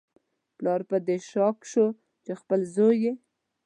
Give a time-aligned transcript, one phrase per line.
[0.57, 1.85] پلار په دې شاک شو
[2.23, 3.13] چې خپل زوی یې